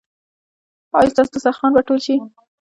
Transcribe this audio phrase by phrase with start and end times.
[0.97, 2.15] ایا ستاسو دسترخوان به ټول شي؟